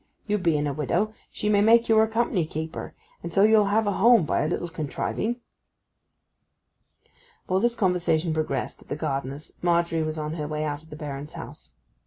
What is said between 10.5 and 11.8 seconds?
out of the Baron's house.